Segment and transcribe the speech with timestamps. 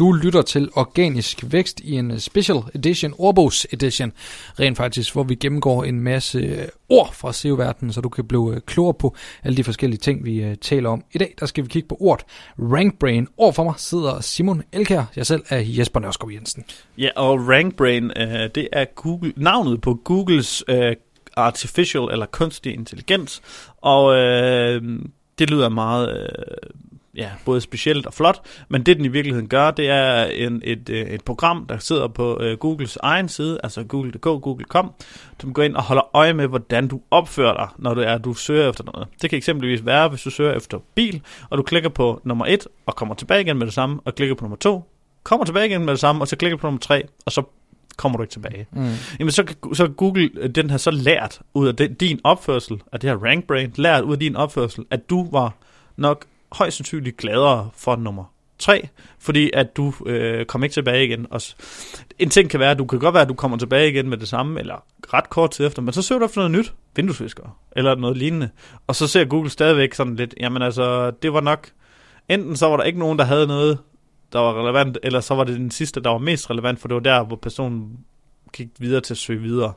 [0.00, 4.12] Du lytter til Organisk Vækst i en øh, special edition, ordbogs edition,
[4.60, 8.54] rent faktisk, hvor vi gennemgår en masse øh, ord fra SEO-verdenen, så du kan blive
[8.54, 11.04] øh, klogere på alle de forskellige ting, vi taler om.
[11.12, 12.26] I dag, der skal vi kigge på ordet
[12.58, 13.28] RankBrain.
[13.36, 16.64] Over for mig sidder Simon Elkær, jeg selv er Jesper Nørskov Jensen.
[16.98, 18.08] Ja, og RankBrain,
[18.54, 20.64] det er Google, navnet på Googles
[21.36, 23.42] artificial eller kunstig intelligens,
[23.76, 24.82] og øh,
[25.38, 26.18] det lyder meget...
[26.18, 26.69] Øh,
[27.14, 30.88] ja, både specielt og flot, men det den i virkeligheden gør, det er en, et,
[30.88, 34.92] øh, et program, der sidder på uh, Googles egen side, altså google.dk, google.com,
[35.40, 38.34] som går ind og holder øje med, hvordan du opfører dig, når du er, du
[38.34, 39.08] søger efter noget.
[39.22, 42.66] Det kan eksempelvis være, hvis du søger efter bil, og du klikker på nummer 1,
[42.86, 44.84] og kommer tilbage igen med det samme, og klikker på nummer 2,
[45.22, 47.42] kommer tilbage igen med det samme, og så klikker på nummer 3, og så
[47.96, 48.66] kommer du ikke tilbage.
[48.72, 48.88] Mm.
[49.18, 53.00] Jamen så, så Google, øh, den har så lært ud af den, din opførsel, af
[53.00, 55.54] det her rank brain, lært ud af din opførsel, at du var
[55.96, 58.24] nok højst sandsynligt gladere for nummer
[58.58, 61.26] 3, fordi at du øh, kommer ikke tilbage igen.
[61.30, 61.40] Og
[62.18, 64.18] en ting kan være, at du kan godt være, at du kommer tilbage igen med
[64.18, 64.84] det samme, eller
[65.14, 68.50] ret kort tid efter, men så søger du efter noget nyt, vinduesvisker, eller noget lignende.
[68.86, 71.68] Og så ser Google stadigvæk sådan lidt, jamen altså, det var nok,
[72.28, 73.78] enten så var der ikke nogen, der havde noget,
[74.32, 76.94] der var relevant, eller så var det den sidste, der var mest relevant, for det
[76.94, 77.98] var der, hvor personen
[78.52, 79.72] gik videre til at søge videre.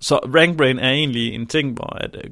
[0.00, 2.30] Så RankBrain er egentlig en ting, hvor at, øh,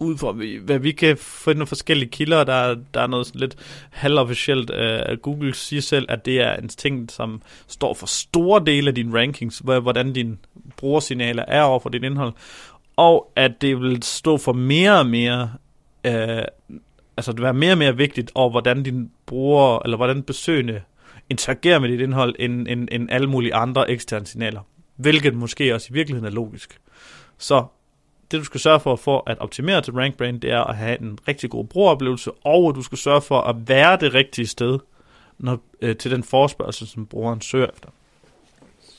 [0.00, 3.56] ud fra, hvad vi kan finde nogle forskellige kilder, der, der er noget sådan lidt
[3.90, 4.70] halvofficielt.
[4.70, 8.94] Uh, Google siger selv, at det er en ting, som står for store dele af
[8.94, 10.36] dine rankings, hvordan dine
[10.76, 12.32] brugersignaler er over for dit indhold,
[12.96, 15.42] og at det vil stå for mere og mere,
[16.08, 16.44] uh,
[17.16, 20.80] altså det vil være mere og mere vigtigt over, hvordan din bruger, eller hvordan besøgende
[21.30, 24.60] interagerer med dit indhold, end, end, end alle mulige andre eksterne signaler.
[24.96, 26.80] Hvilket måske også i virkeligheden er logisk.
[27.38, 27.64] Så
[28.34, 31.18] det du skal sørge for for at optimere til RankBrain, det er at have en
[31.28, 34.78] rigtig god brugeroplevelse, og du skal sørge for at være det rigtige sted
[35.38, 37.88] når, øh, til den forspørgsel, som brugeren søger efter.